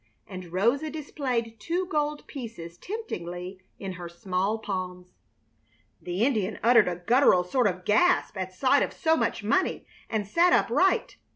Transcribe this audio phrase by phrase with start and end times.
[0.25, 5.13] And Rosa displayed two gold pieces temptingly in her small palms.
[6.01, 10.25] The Indian uttered a guttural sort of gasp at sight of so much money, and
[10.27, 11.17] sat upright.